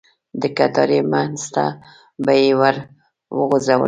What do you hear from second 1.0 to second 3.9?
منځ ته به یې ور وغوځولې.